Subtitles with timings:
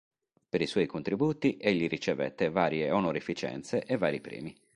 [0.49, 4.55] Per i suoi contributi egli ricevette varie onorificenze e vari premi.